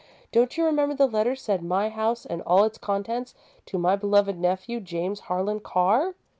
[0.31, 3.35] Don't you remember the letter said: 'my house and all its contents
[3.67, 6.15] to my beloved nephew, James Harlan Carr'?"